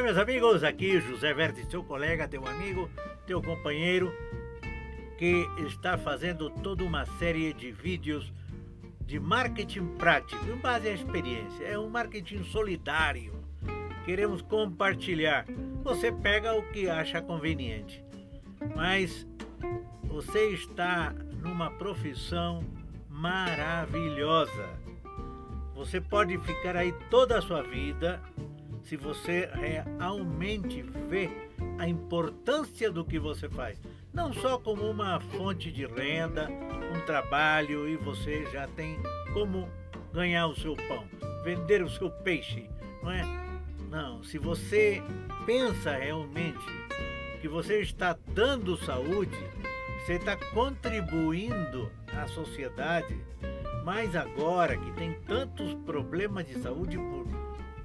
Olá, 0.00 0.06
meus 0.06 0.18
amigos, 0.18 0.64
aqui 0.64 0.98
José 0.98 1.34
Verde, 1.34 1.70
seu 1.70 1.84
colega, 1.84 2.26
teu 2.26 2.46
amigo, 2.46 2.88
teu 3.26 3.42
companheiro, 3.42 4.10
que 5.18 5.46
está 5.58 5.98
fazendo 5.98 6.48
toda 6.48 6.82
uma 6.82 7.04
série 7.04 7.52
de 7.52 7.70
vídeos 7.70 8.32
de 9.02 9.20
marketing 9.20 9.88
prático, 9.98 10.42
em 10.46 10.56
base 10.56 10.88
à 10.88 10.92
experiência. 10.92 11.66
É 11.66 11.78
um 11.78 11.90
marketing 11.90 12.44
solidário. 12.44 13.44
Queremos 14.06 14.40
compartilhar. 14.40 15.44
Você 15.84 16.10
pega 16.10 16.54
o 16.54 16.62
que 16.72 16.88
acha 16.88 17.20
conveniente, 17.20 18.02
mas 18.74 19.26
você 20.04 20.46
está 20.46 21.14
numa 21.42 21.70
profissão 21.72 22.64
maravilhosa. 23.06 24.66
Você 25.74 26.00
pode 26.00 26.38
ficar 26.38 26.74
aí 26.74 26.90
toda 27.10 27.36
a 27.36 27.42
sua 27.42 27.62
vida 27.62 28.18
se 28.82 28.96
você 28.96 29.48
realmente 29.98 30.82
vê 31.08 31.30
a 31.78 31.88
importância 31.88 32.90
do 32.90 33.04
que 33.04 33.18
você 33.18 33.48
faz. 33.48 33.80
Não 34.12 34.32
só 34.32 34.58
como 34.58 34.90
uma 34.90 35.20
fonte 35.20 35.70
de 35.70 35.86
renda, 35.86 36.48
um 36.94 37.00
trabalho 37.06 37.88
e 37.88 37.96
você 37.96 38.44
já 38.52 38.66
tem 38.68 38.98
como 39.32 39.68
ganhar 40.12 40.46
o 40.48 40.56
seu 40.56 40.74
pão, 40.74 41.04
vender 41.44 41.82
o 41.82 41.88
seu 41.88 42.10
peixe, 42.10 42.68
não 43.02 43.10
é? 43.10 43.22
Não, 43.88 44.22
se 44.22 44.38
você 44.38 45.02
pensa 45.46 45.96
realmente 45.96 46.58
que 47.40 47.48
você 47.48 47.80
está 47.80 48.16
dando 48.34 48.76
saúde, 48.76 49.36
você 50.04 50.14
está 50.14 50.36
contribuindo 50.36 51.90
à 52.16 52.26
sociedade, 52.26 53.16
mas 53.84 54.14
agora 54.14 54.76
que 54.76 54.92
tem 54.92 55.14
tantos 55.26 55.74
problemas 55.86 56.46
de 56.46 56.58
saúde 56.60 56.96
por, 56.96 57.26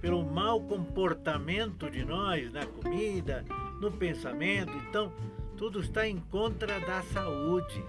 pelo 0.06 0.24
mau 0.24 0.62
comportamento 0.62 1.90
de 1.90 2.06
nós 2.06 2.54
na 2.54 2.64
comida, 2.64 3.44
no 3.82 3.92
pensamento, 3.92 4.72
então 4.88 5.12
tudo 5.58 5.82
está 5.82 6.08
em 6.08 6.20
contra 6.20 6.80
da 6.80 7.02
saúde. 7.02 7.84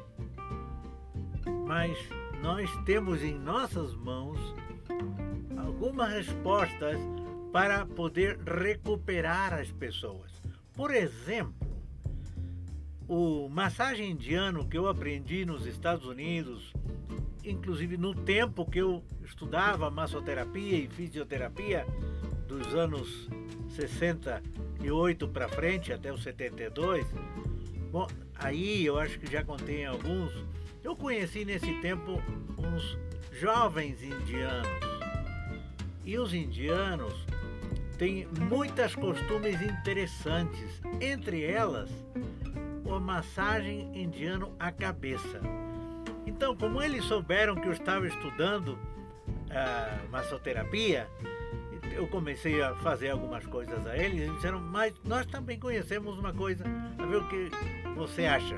Mas 1.66 1.94
nós 2.40 2.70
temos 2.86 3.22
em 3.22 3.38
nossas 3.38 3.94
mãos 3.94 4.38
algumas 5.58 6.10
respostas 6.10 6.98
para 7.52 7.84
poder 7.84 8.38
recuperar 8.38 9.52
as 9.52 9.70
pessoas. 9.70 10.32
Por 10.72 10.94
exemplo, 10.94 11.68
o 13.06 13.46
massagem 13.50 14.12
indiano 14.12 14.66
que 14.66 14.78
eu 14.78 14.88
aprendi 14.88 15.44
nos 15.44 15.66
Estados 15.66 16.06
Unidos, 16.06 16.72
inclusive 17.44 17.98
no 17.98 18.14
tempo 18.14 18.64
que 18.64 18.78
eu 18.78 19.04
estudava 19.22 19.90
massoterapia 19.90 20.78
e 20.78 20.88
fisioterapia, 20.88 21.86
dos 22.46 22.74
anos 22.74 23.28
68 23.70 25.28
para 25.28 25.48
frente 25.48 25.92
até 25.92 26.12
os 26.12 26.22
72, 26.22 27.06
bom, 27.90 28.06
aí 28.34 28.84
eu 28.84 28.98
acho 28.98 29.18
que 29.18 29.30
já 29.30 29.44
contei 29.44 29.84
alguns. 29.84 30.32
Eu 30.82 30.94
conheci 30.96 31.44
nesse 31.44 31.72
tempo 31.80 32.22
uns 32.56 32.98
jovens 33.32 34.02
indianos. 34.02 34.68
E 36.04 36.16
os 36.18 36.32
indianos 36.32 37.26
têm 37.98 38.28
muitas 38.48 38.94
costumes 38.94 39.60
interessantes, 39.60 40.80
entre 41.00 41.42
elas 41.42 41.90
a 42.96 43.00
massagem 43.00 43.90
indiano 43.94 44.54
à 44.58 44.70
cabeça. 44.72 45.40
Então, 46.26 46.56
como 46.56 46.82
eles 46.82 47.04
souberam 47.04 47.54
que 47.54 47.66
eu 47.66 47.72
estava 47.72 48.06
estudando 48.06 48.78
a 49.50 49.98
uh, 50.04 50.10
massoterapia, 50.10 51.08
eu 51.96 52.06
comecei 52.06 52.62
a 52.62 52.74
fazer 52.76 53.10
algumas 53.10 53.44
coisas 53.46 53.86
a 53.86 53.96
eles. 53.96 54.20
Eles 54.20 54.34
disseram, 54.36 54.60
mas 54.60 54.94
nós 55.04 55.26
também 55.26 55.58
conhecemos 55.58 56.18
uma 56.18 56.32
coisa, 56.32 56.64
a 56.98 57.06
ver 57.06 57.16
o 57.16 57.28
que 57.28 57.50
você 57.94 58.26
acha. 58.26 58.56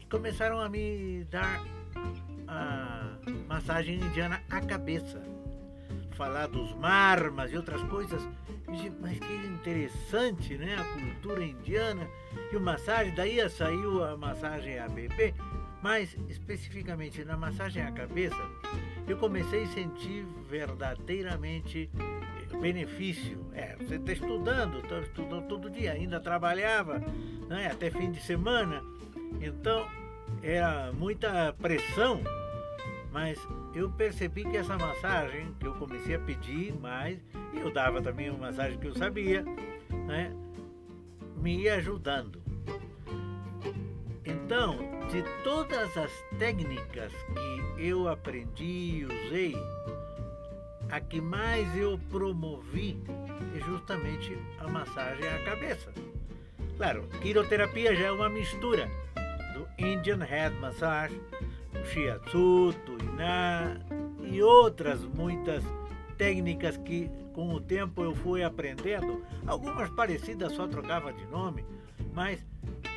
E 0.00 0.04
começaram 0.06 0.60
a 0.60 0.68
me 0.68 1.24
dar 1.30 1.62
a 2.46 3.16
massagem 3.48 3.96
indiana 3.96 4.40
à 4.48 4.60
cabeça. 4.60 5.22
Falar 6.12 6.46
dos 6.46 6.72
marmas 6.74 7.52
e 7.52 7.56
outras 7.56 7.82
coisas 7.82 8.22
mas 9.00 9.18
que 9.18 9.34
interessante, 9.34 10.56
né? 10.56 10.76
A 10.76 10.84
cultura 10.84 11.44
indiana 11.44 12.08
e 12.52 12.56
o 12.56 12.60
massagem, 12.60 13.14
daí 13.14 13.48
saiu 13.48 14.02
a 14.02 14.16
massagem 14.16 14.78
ABP, 14.78 15.34
mas 15.82 16.16
especificamente 16.28 17.24
na 17.24 17.36
massagem 17.36 17.82
à 17.82 17.92
cabeça, 17.92 18.40
eu 19.06 19.16
comecei 19.18 19.64
a 19.64 19.68
sentir 19.68 20.24
verdadeiramente 20.48 21.90
benefício. 22.60 23.38
É, 23.52 23.76
você 23.76 23.96
está 23.96 24.12
estudando, 24.12 24.78
está 24.78 25.00
estudando 25.00 25.46
todo 25.48 25.70
dia, 25.70 25.92
ainda 25.92 26.20
trabalhava, 26.20 27.02
né? 27.48 27.68
até 27.70 27.90
fim 27.90 28.10
de 28.10 28.20
semana, 28.20 28.82
então 29.40 29.86
era 30.42 30.92
muita 30.92 31.52
pressão 31.54 32.20
mas 33.14 33.38
eu 33.72 33.88
percebi 33.88 34.42
que 34.42 34.56
essa 34.56 34.76
massagem, 34.76 35.54
que 35.60 35.66
eu 35.68 35.74
comecei 35.74 36.16
a 36.16 36.18
pedir 36.18 36.74
mais, 36.80 37.16
e 37.52 37.60
eu 37.60 37.70
dava 37.70 38.02
também 38.02 38.28
uma 38.28 38.48
massagem 38.48 38.76
que 38.76 38.88
eu 38.88 38.94
sabia, 38.96 39.44
né, 40.04 40.34
me 41.36 41.60
ia 41.60 41.76
ajudando. 41.76 42.42
Então, 44.24 44.78
de 45.12 45.22
todas 45.44 45.96
as 45.96 46.10
técnicas 46.40 47.12
que 47.12 47.86
eu 47.86 48.08
aprendi 48.08 48.64
e 48.64 49.04
usei, 49.04 49.54
a 50.90 51.00
que 51.00 51.20
mais 51.20 51.76
eu 51.76 51.98
promovi 52.10 53.02
é 53.56 53.60
justamente 53.60 54.38
a 54.58 54.68
massagem 54.68 55.26
à 55.28 55.44
cabeça. 55.44 55.92
Claro, 56.76 57.08
quiroterapia 57.22 57.94
já 57.94 58.06
é 58.06 58.12
uma 58.12 58.28
mistura 58.28 58.88
do 59.54 59.66
Indian 59.84 60.24
Head 60.24 60.56
Massage 60.56 61.20
shiatsu, 61.84 62.74
tuiná 62.86 63.76
e 64.22 64.42
outras 64.42 65.04
muitas 65.04 65.64
técnicas 66.16 66.76
que 66.78 67.10
com 67.32 67.52
o 67.52 67.60
tempo 67.60 68.02
eu 68.02 68.14
fui 68.14 68.42
aprendendo. 68.42 69.24
Algumas 69.46 69.90
parecidas, 69.90 70.52
só 70.52 70.66
trocava 70.66 71.12
de 71.12 71.26
nome, 71.26 71.64
mas 72.12 72.44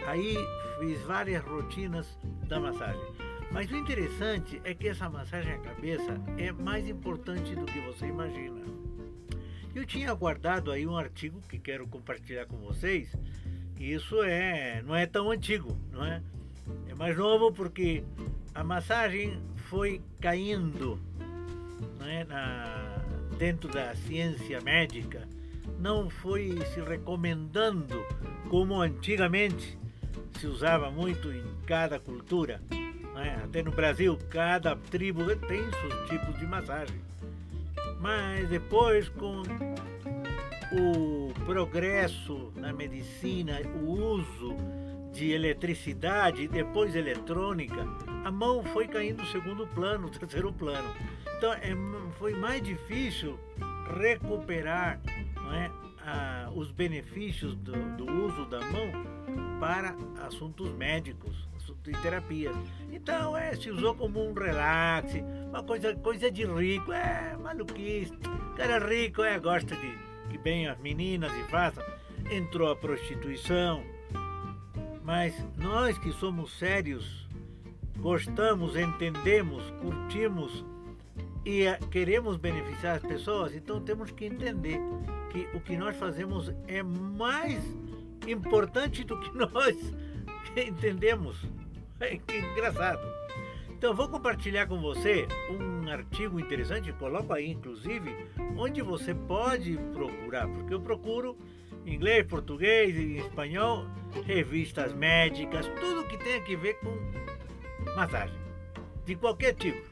aí 0.06 0.38
fiz 0.80 1.02
várias 1.02 1.44
rotinas 1.44 2.08
da 2.48 2.60
massagem. 2.60 3.17
Mas 3.52 3.72
o 3.72 3.76
interessante 3.76 4.62
é 4.64 4.74
que 4.74 4.88
essa 4.88 5.10
massagem 5.10 5.54
à 5.54 5.58
cabeça 5.60 6.22
é 6.38 6.52
mais 6.52 6.88
importante 6.88 7.56
do 7.56 7.66
que 7.66 7.80
você 7.82 8.08
imagina. 8.08 8.62
Eu 9.74 9.86
tinha 9.86 10.14
guardado 10.14 10.72
aí 10.72 10.88
um 10.88 10.98
artigo 10.98 11.40
que 11.48 11.60
quero 11.60 11.88
compartilhar 11.88 12.46
com 12.46 12.58
vocês. 12.58 13.16
Isso 13.80 14.22
é, 14.24 14.82
não 14.82 14.96
é 14.96 15.06
tão 15.06 15.32
antigo, 15.32 15.78
não 15.92 16.04
é? 16.04 16.22
É 16.88 16.96
mais 16.96 17.16
novo 17.16 17.52
porque 17.52 18.04
a 18.54 18.64
massagem 18.64 19.40
foi 19.70 20.02
caindo 20.20 21.00
né, 22.00 22.24
na, 22.24 23.04
dentro 23.38 23.70
da 23.70 23.94
ciência 23.96 24.60
médica, 24.62 25.28
não 25.80 26.10
foi 26.10 26.58
se 26.74 26.82
recomendando 26.82 28.04
como 28.50 28.82
antigamente 28.82 29.78
se 30.40 30.48
usava 30.48 30.90
muito 30.90 31.32
em 31.32 31.44
cada 31.66 32.00
cultura. 32.00 32.62
Né? 33.18 33.42
Até 33.44 33.64
no 33.64 33.72
Brasil, 33.72 34.18
cada 34.30 34.76
tribo 34.76 35.26
tem 35.36 35.64
seus 35.72 36.10
tipos 36.10 36.38
de 36.40 36.46
massagem. 36.46 37.02
Mas 38.00 38.48
depois, 38.50 39.10
com 39.10 39.42
o 40.72 41.34
progresso 41.46 42.52
na 42.56 42.72
medicina, 42.72 43.60
o 43.82 43.92
uso 43.92 44.56
de 45.12 45.32
eletricidade 45.32 46.44
e 46.44 46.48
depois 46.48 46.96
eletrônica, 46.96 47.84
a 48.24 48.30
mão 48.30 48.64
foi 48.64 48.88
caindo 48.88 49.24
no 49.24 49.28
segundo 49.28 49.66
plano, 49.68 50.10
terceiro 50.10 50.54
plano. 50.54 50.94
Então 51.38 51.54
é, 51.54 51.76
foi 52.20 52.34
mais 52.34 52.62
difícil 52.62 53.40
recuperar 54.00 55.00
é, 55.54 55.72
a, 56.06 56.52
os 56.54 56.72
benefícios 56.72 57.56
do, 57.56 57.72
do, 57.96 58.06
uso 58.26 58.46
da 58.46 58.60
mão 58.60 58.92
para 59.60 59.96
assuntos 60.26 60.72
médicos, 60.74 61.47
de 61.92 62.02
terapia. 62.02 62.52
Então 62.92 63.38
é, 63.38 63.56
se 63.56 63.70
usou 63.70 63.96
como 63.96 64.28
um 64.28 64.34
relax, 64.34 65.14
uma 65.50 65.64
coisa, 65.64 65.96
coisa 65.96 66.30
de 66.30 66.46
rico, 66.46 66.92
é 66.92 67.36
maluquice. 67.38 68.14
Cara 68.56 68.80
rico 68.80 69.24
é, 69.24 69.40
gosta 69.40 69.76
de 69.76 70.08
que 70.30 70.38
bem 70.38 70.68
as 70.68 70.78
meninas 70.80 71.32
e 71.34 71.44
façam. 71.50 71.84
Entrou 72.30 72.70
a 72.70 72.76
prostituição, 72.76 73.84
mas 75.04 75.34
nós 75.58 75.98
que 75.98 76.12
somos 76.12 76.58
sérios, 76.58 77.28
gostamos, 77.98 78.76
entendemos, 78.76 79.64
curtimos 79.82 80.66
e 81.46 81.64
eh, 81.64 81.80
queremos 81.90 82.36
beneficiar 82.36 82.98
as 82.98 83.02
pessoas, 83.02 83.56
então 83.56 83.80
temos 83.80 84.12
que 84.12 84.26
entender 84.26 84.78
que 85.32 85.48
o 85.56 85.62
que 85.62 85.78
nós 85.78 85.96
fazemos 85.96 86.52
é 86.68 86.84
mais 86.84 87.64
importante 88.28 89.06
do 89.06 89.18
que 89.18 89.32
nós 89.38 89.78
entendemos. 90.58 91.38
Que 92.00 92.38
engraçado. 92.38 93.02
Então 93.70 93.94
vou 93.94 94.10
compartilhar 94.10 94.66
com 94.66 94.80
você 94.80 95.28
um 95.52 95.90
artigo 95.90 96.40
interessante, 96.40 96.92
coloco 96.94 97.32
aí 97.32 97.52
inclusive, 97.52 98.12
onde 98.58 98.82
você 98.82 99.14
pode 99.14 99.78
procurar, 99.94 100.48
porque 100.48 100.74
eu 100.74 100.82
procuro 100.82 101.38
inglês, 101.86 102.26
português 102.26 102.96
e 102.96 103.18
espanhol, 103.18 103.86
revistas 104.26 104.94
médicas, 104.94 105.68
tudo 105.80 106.08
que 106.08 106.18
tem 106.18 106.38
a 106.38 106.60
ver 106.60 106.80
com 106.80 106.98
massagem, 107.96 108.36
de 109.06 109.16
qualquer 109.16 109.54
tipo. 109.54 109.88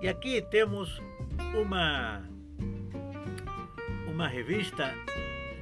E 0.00 0.08
aqui 0.08 0.40
temos 0.50 1.00
uma 1.54 2.22
uma 4.06 4.28
revista 4.28 4.94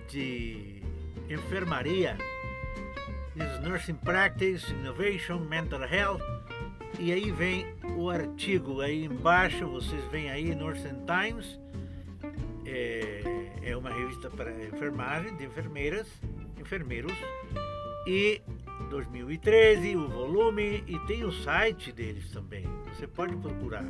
de 0.08 0.82
enfermaria, 1.28 2.16
diz 3.34 3.60
Nursing 3.60 3.94
Practice, 3.94 4.72
Innovation, 4.72 5.38
Mental 5.38 5.82
Health, 5.84 6.22
e 6.98 7.12
aí 7.12 7.30
vem 7.30 7.66
o 7.96 8.10
artigo 8.10 8.80
aí 8.80 9.04
embaixo, 9.04 9.66
vocês 9.66 10.04
veem 10.10 10.30
aí 10.30 10.54
Nursing 10.54 11.04
Times, 11.06 11.58
é, 12.66 13.22
é 13.62 13.76
uma 13.76 13.90
revista 13.90 14.28
para 14.30 14.50
enfermagem, 14.64 15.36
de 15.36 15.44
enfermeiras, 15.44 16.06
enfermeiros, 16.58 17.12
e 18.06 18.40
2013 18.88 19.96
o 19.96 20.08
volume 20.08 20.82
e 20.86 20.98
tem 21.06 21.24
o 21.24 21.32
site 21.32 21.92
deles 21.92 22.30
também, 22.32 22.66
você 22.92 23.06
pode 23.06 23.36
procurar. 23.36 23.84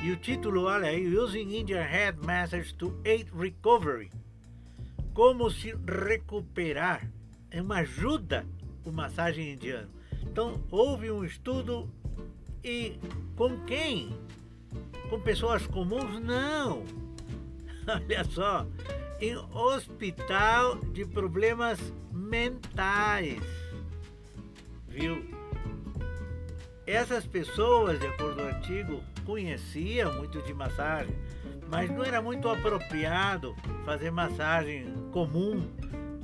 E 0.00 0.12
o 0.12 0.16
título, 0.16 0.62
olha 0.64 0.88
aí, 0.88 1.08
Using 1.08 1.58
Indian 1.58 1.82
Head 1.82 2.24
Massage 2.24 2.72
to 2.74 2.96
Aid 3.04 3.32
Recovery. 3.36 4.10
Como 5.12 5.50
se 5.50 5.74
recuperar. 5.84 7.10
É 7.50 7.62
uma 7.62 7.76
ajuda 7.76 8.46
o 8.84 8.92
massagem 8.92 9.52
indiano. 9.52 9.88
Então, 10.22 10.62
houve 10.70 11.10
um 11.10 11.24
estudo 11.24 11.90
e 12.62 12.98
com 13.36 13.58
quem? 13.64 14.10
Com 15.08 15.20
pessoas 15.20 15.66
comuns? 15.66 16.20
Não. 16.20 16.84
Olha 17.88 18.24
só, 18.24 18.66
em 19.20 19.36
hospital 19.36 20.76
de 20.92 21.04
problemas 21.06 21.78
mentais. 22.12 23.42
Viu? 24.86 25.24
Essas 26.86 27.26
pessoas, 27.26 27.98
de 28.00 28.06
acordo 28.06 28.36
com 28.36 28.42
o 28.42 28.46
artigo, 28.46 29.02
conheciam 29.24 30.14
muito 30.14 30.40
de 30.42 30.54
massagem, 30.54 31.14
mas 31.70 31.90
não 31.90 32.02
era 32.02 32.20
muito 32.22 32.48
apropriado 32.48 33.54
fazer 33.84 34.10
massagem 34.10 34.86
comum 35.12 35.68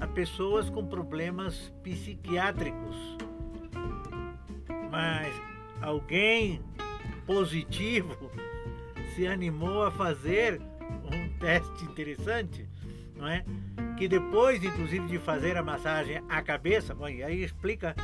a 0.04 0.06
pessoas 0.06 0.68
com 0.68 0.86
problemas 0.86 1.72
psiquiátricos. 1.82 3.16
Mas 4.90 5.34
alguém 5.80 6.60
positivo 7.26 8.30
se 9.16 9.26
animou 9.26 9.82
a 9.82 9.90
fazer 9.90 10.60
um 11.10 11.38
teste 11.38 11.84
interessante, 11.84 12.68
não 13.16 13.26
é? 13.26 13.44
Que 13.96 14.06
depois, 14.06 14.62
inclusive, 14.62 15.06
de 15.06 15.18
fazer 15.18 15.56
a 15.56 15.62
massagem 15.62 16.22
à 16.28 16.42
cabeça, 16.42 16.94
bom, 16.94 17.06
aí 17.06 17.42
explica 17.42 17.96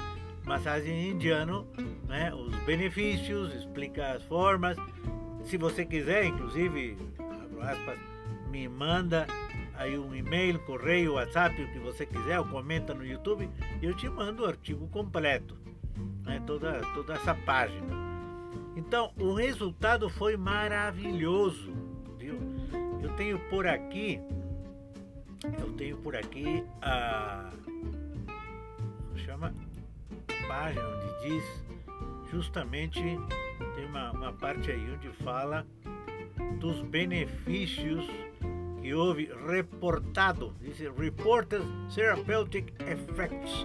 massagem 0.47 1.11
indiano, 1.11 1.67
né, 2.08 2.32
os 2.35 2.55
benefícios, 2.64 3.55
explica 3.55 4.12
as 4.12 4.23
formas. 4.25 4.76
Se 5.44 5.58
você 5.58 5.85
quiser, 5.85 6.25
inclusive, 6.25 6.97
aspas, 7.61 7.99
me 8.50 8.69
manda 8.69 9.26
aí 9.81 9.99
um 9.99 10.15
e-mail, 10.15 10.59
correio, 10.61 11.15
WhatsApp, 11.15 11.61
o 11.62 11.73
que 11.73 11.79
você 11.79 12.05
quiser, 12.05 12.38
ou 12.38 12.44
comenta 12.44 12.93
no 12.93 13.05
YouTube, 13.05 13.49
e 13.81 13.87
eu 13.87 13.97
te 13.97 14.09
mando 14.11 14.43
o 14.43 14.47
artigo 14.47 14.87
completo, 14.88 15.56
né, 16.23 16.41
toda, 16.47 16.82
toda 16.93 17.15
essa 17.15 17.35
página. 17.35 17.88
Então, 18.77 19.11
o 19.19 19.32
resultado 19.32 20.11
foi 20.11 20.37
maravilhoso, 20.37 21.73
viu? 22.19 22.38
Eu 23.03 23.09
tenho 23.17 23.38
por 23.49 23.67
aqui, 23.67 24.21
eu 25.59 25.73
tenho 25.73 25.97
por 25.97 26.15
aqui 26.15 26.62
a 26.83 27.50
chama 29.17 29.53
página 30.47 30.87
onde 30.88 31.29
diz 31.29 31.65
justamente 32.31 33.00
tem 33.75 33.87
uma, 33.87 34.12
uma 34.12 34.33
parte 34.33 34.71
aí 34.71 34.93
onde 34.93 35.09
fala 35.23 35.67
dos 36.59 36.81
benefícios 36.83 38.06
que 38.81 38.94
houve 38.94 39.31
reportado, 39.47 40.55
diz 40.61 40.79
reported 40.97 41.62
therapeutic 41.94 42.73
effects 42.81 43.65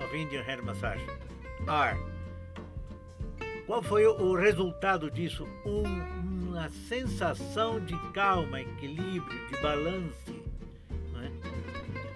of 0.00 0.14
Indian 0.14 0.42
hair 0.42 0.62
massage 0.62 1.04
are. 1.66 1.96
Qual 3.66 3.82
foi 3.82 4.06
o 4.06 4.34
resultado 4.34 5.10
disso? 5.10 5.46
Um, 5.64 5.84
uma 6.48 6.68
sensação 6.88 7.78
de 7.80 7.96
calma, 8.12 8.60
equilíbrio, 8.60 9.48
de 9.48 9.62
balance, 9.62 10.42
né? 11.12 11.30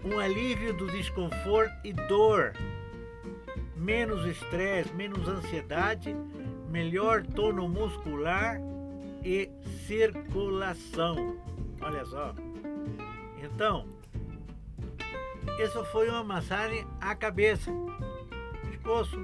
um 0.04 0.18
alívio 0.18 0.74
do 0.74 0.90
desconforto 0.90 1.72
e 1.84 1.92
dor 1.92 2.52
menos 3.76 4.24
estresse, 4.26 4.92
menos 4.94 5.28
ansiedade, 5.28 6.16
melhor 6.70 7.22
tono 7.22 7.68
muscular 7.68 8.58
e 9.22 9.48
circulação. 9.86 11.36
Olha 11.80 12.04
só. 12.04 12.34
Então, 13.42 13.86
isso 15.58 15.84
foi 15.86 16.08
uma 16.08 16.24
massagem 16.24 16.86
à 17.00 17.14
cabeça, 17.14 17.70
pescoço, 18.70 19.16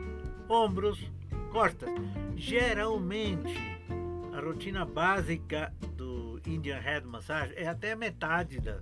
ombros, 0.48 1.10
costas. 1.50 1.90
Geralmente, 2.36 3.54
a 4.32 4.40
rotina 4.40 4.84
básica 4.84 5.72
do 5.96 6.40
Indian 6.46 6.78
Head 6.78 7.06
Massage 7.06 7.52
é 7.56 7.66
até 7.66 7.96
metade 7.96 8.60
da, 8.60 8.78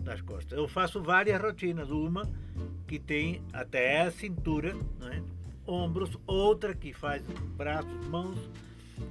das 0.00 0.20
costas. 0.20 0.56
Eu 0.56 0.66
faço 0.66 1.02
várias 1.02 1.40
rotinas, 1.40 1.90
uma 1.90 2.22
que 2.86 2.98
tem 2.98 3.42
até 3.52 4.02
a 4.02 4.10
cintura, 4.10 4.74
né? 4.98 5.22
ombros, 5.66 6.16
outra 6.26 6.74
que 6.74 6.92
faz 6.92 7.22
braços, 7.56 8.06
mãos, 8.06 8.38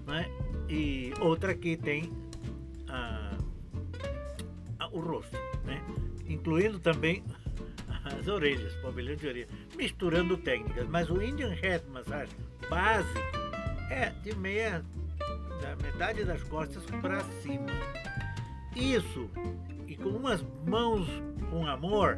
né? 0.08 0.26
e 0.70 1.14
outra 1.20 1.54
que 1.54 1.76
tem 1.76 2.12
o 4.96 5.00
rosto, 5.00 5.38
né? 5.66 5.84
incluindo 6.28 6.80
também 6.80 7.24
as 8.06 8.28
orelhas, 8.28 8.74
pavilhão 8.78 9.16
de 9.16 9.28
orelha, 9.28 9.48
misturando 9.76 10.38
técnicas. 10.38 10.88
Mas 10.88 11.10
o 11.10 11.22
Indian 11.22 11.54
Head 11.54 11.86
Massage 11.90 12.32
básico 12.70 13.20
é 13.90 14.10
de 14.24 14.36
meia, 14.36 14.84
da 15.62 15.76
metade 15.78 16.24
das 16.24 16.42
costas 16.44 16.84
para 17.02 17.22
cima. 17.42 17.68
Isso, 18.76 19.30
e 19.88 19.96
com 19.96 20.10
umas 20.10 20.44
mãos 20.66 21.08
com 21.50 21.66
amor, 21.68 22.18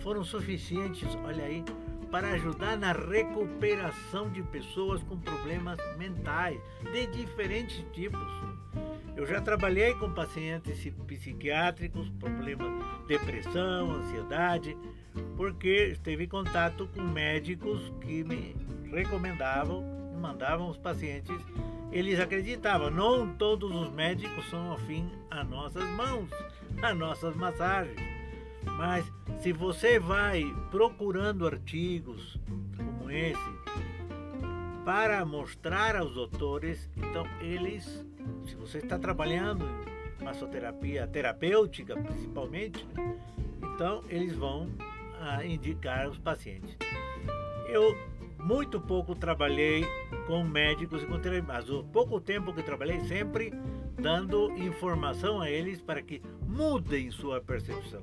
foram 0.00 0.24
suficientes, 0.24 1.08
olha 1.24 1.44
aí, 1.44 1.64
para 2.10 2.32
ajudar 2.32 2.76
na 2.76 2.92
recuperação 2.92 4.30
de 4.30 4.42
pessoas 4.42 5.02
com 5.02 5.18
problemas 5.18 5.78
mentais 5.98 6.60
de 6.92 7.06
diferentes 7.08 7.84
tipos. 7.92 8.20
Eu 9.16 9.26
já 9.26 9.40
trabalhei 9.40 9.94
com 9.94 10.12
pacientes 10.12 10.92
psiquiátricos, 11.06 12.08
problemas 12.18 12.84
depressão, 13.06 13.92
ansiedade, 13.92 14.76
porque 15.36 15.92
esteve 15.92 16.24
em 16.24 16.28
contato 16.28 16.88
com 16.94 17.02
médicos 17.02 17.92
que 18.00 18.24
me 18.24 18.56
recomendavam 18.90 19.84
e 20.12 20.16
mandavam 20.20 20.68
os 20.68 20.76
pacientes. 20.76 21.36
Eles 21.92 22.18
acreditavam, 22.18 22.90
não 22.90 23.34
todos 23.34 23.70
os 23.72 23.88
médicos 23.90 24.48
são 24.50 24.72
afim 24.72 25.08
a 25.30 25.44
nossas 25.44 25.84
mãos, 25.90 26.28
a 26.82 26.92
nossas 26.92 27.36
massagens. 27.36 28.00
Mas 28.64 29.04
se 29.40 29.52
você 29.52 29.98
vai 30.00 30.44
procurando 30.70 31.46
artigos 31.46 32.36
como 32.76 33.10
esse 33.10 33.54
para 34.84 35.24
mostrar 35.24 35.96
aos 35.96 36.14
doutores, 36.14 36.90
então 36.96 37.26
eles, 37.40 38.04
se 38.46 38.54
você 38.54 38.78
está 38.78 38.98
trabalhando 38.98 39.64
em 40.20 40.24
massoterapia 40.24 41.06
terapêutica 41.06 41.94
principalmente, 41.96 42.86
né, 42.94 43.16
então 43.74 44.02
eles 44.08 44.34
vão 44.34 44.68
ah, 45.20 45.44
indicar 45.44 46.08
os 46.08 46.18
pacientes. 46.18 46.76
Eu 47.68 47.96
muito 48.38 48.80
pouco 48.80 49.14
trabalhei 49.14 49.84
com 50.26 50.44
médicos 50.44 51.02
e 51.02 51.06
com 51.06 51.18
terapeutas, 51.18 51.48
mas 51.48 51.70
o 51.70 51.82
pouco 51.84 52.20
tempo 52.20 52.52
que 52.52 52.62
trabalhei 52.62 53.00
sempre 53.00 53.52
dando 54.00 54.50
informação 54.52 55.40
a 55.40 55.50
eles 55.50 55.80
para 55.80 56.02
que 56.02 56.22
mudem 56.46 57.10
sua 57.10 57.40
percepção 57.40 58.02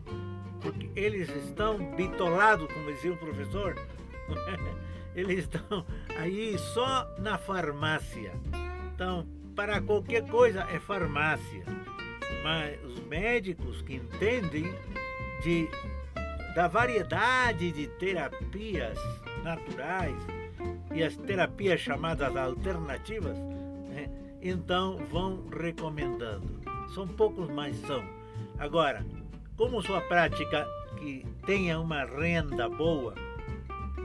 porque 0.61 0.89
eles 0.95 1.29
estão 1.29 1.77
bitolados, 1.95 2.71
como 2.71 2.93
dizia 2.93 3.11
o 3.11 3.17
professor, 3.17 3.75
eles 5.15 5.39
estão 5.39 5.85
aí 6.17 6.57
só 6.57 7.13
na 7.17 7.37
farmácia. 7.37 8.33
Então, 8.93 9.25
para 9.61 9.79
qualquer 9.79 10.25
coisa 10.25 10.67
é 10.73 10.79
farmácia. 10.79 11.63
Mas 12.43 12.83
os 12.83 12.99
médicos 13.01 13.83
que 13.83 13.93
entendem 13.93 14.73
de, 15.43 15.69
da 16.55 16.67
variedade 16.67 17.71
de 17.71 17.85
terapias 17.85 18.97
naturais 19.43 20.15
e 20.91 21.03
as 21.03 21.15
terapias 21.15 21.79
chamadas 21.79 22.35
alternativas, 22.35 23.37
né, 23.89 24.09
então 24.41 24.97
vão 25.11 25.47
recomendando. 25.49 26.59
São 26.95 27.07
poucos, 27.07 27.47
mas 27.47 27.75
são. 27.81 28.03
Agora, 28.57 29.05
como 29.55 29.79
sua 29.83 30.01
prática 30.01 30.67
que 30.97 31.23
tenha 31.45 31.79
uma 31.79 32.03
renda 32.03 32.67
boa, 32.67 33.13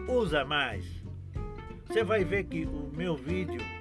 usa 0.07 0.45
mais. 0.45 0.85
Você 1.87 2.05
vai 2.05 2.25
ver 2.25 2.45
que 2.45 2.67
o 2.67 2.91
meu 2.95 3.17
vídeo 3.17 3.76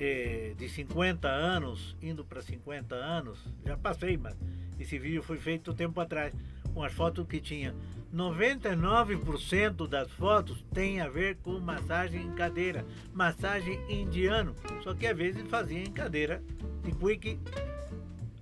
é, 0.00 0.54
de 0.56 0.66
50 0.66 1.28
anos, 1.28 1.94
indo 2.00 2.24
para 2.24 2.40
50 2.40 2.94
anos, 2.94 3.38
já 3.66 3.76
passei, 3.76 4.16
mas 4.16 4.34
esse 4.78 4.98
vídeo 4.98 5.22
foi 5.22 5.36
feito 5.36 5.74
tempo 5.74 6.00
atrás, 6.00 6.32
com 6.72 6.82
as 6.82 6.92
fotos 6.92 7.26
que 7.26 7.38
tinha. 7.38 7.74
99% 8.12 9.86
das 9.86 10.10
fotos 10.12 10.64
tem 10.72 11.00
a 11.00 11.08
ver 11.08 11.36
com 11.36 11.60
massagem 11.60 12.22
em 12.22 12.32
cadeira, 12.32 12.84
massagem 13.12 13.78
indiano, 13.88 14.56
só 14.82 14.94
que 14.94 15.06
às 15.06 15.16
vezes 15.16 15.46
fazia 15.48 15.80
em 15.80 15.92
cadeira 15.92 16.42
de 16.82 16.92
quick, 16.92 17.38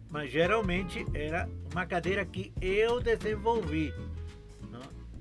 mas 0.08 0.30
geralmente 0.30 1.04
era 1.12 1.48
uma 1.72 1.84
cadeira 1.84 2.24
que 2.24 2.52
eu 2.62 3.00
desenvolvi. 3.00 3.92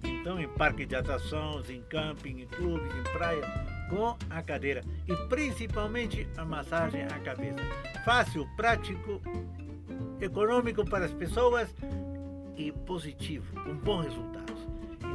Então, 0.04 0.40
em 0.40 0.48
parque 0.48 0.86
de 0.86 0.96
atrações, 0.96 1.70
em 1.70 1.82
camping, 1.84 2.42
em 2.42 2.48
clubes, 2.48 2.94
em 2.94 3.04
praia, 3.12 3.42
com 3.90 4.16
a 4.30 4.42
cadeira 4.42 4.84
e 5.08 5.16
principalmente 5.28 6.28
a 6.38 6.46
massagem 6.46 7.04
à 7.04 7.20
cabeça. 7.20 7.62
Fácil, 8.04 8.48
prático, 8.56 9.22
econômico 10.20 10.86
para 10.86 11.06
as 11.06 11.14
pessoas 11.14 11.74
e 12.56 12.72
positivo, 12.72 13.54
com 13.64 13.76
bons 13.76 14.06
resultados. 14.06 14.68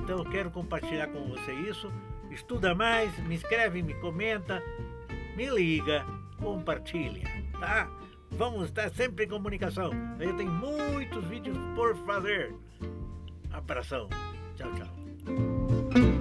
Então 0.02 0.18
eu 0.18 0.24
quero 0.30 0.50
compartilhar 0.50 1.08
com 1.08 1.28
você 1.28 1.52
isso. 1.52 1.92
Estuda 2.30 2.74
mais, 2.74 3.16
me 3.26 3.34
escreve, 3.34 3.82
me 3.82 3.94
comenta, 3.94 4.62
me 5.36 5.50
liga, 5.50 6.04
compartilha, 6.38 7.28
tá? 7.60 7.90
Vamos 8.32 8.64
estar 8.66 8.90
sempre 8.90 9.26
em 9.26 9.28
comunicação. 9.28 9.90
Eu 10.18 10.34
tenho 10.36 10.50
muitos 10.50 11.24
vídeos 11.26 11.58
por 11.74 11.94
fazer. 12.06 12.54
Abração. 13.52 14.08
Tchau, 14.56 14.70
tchau. 14.72 16.11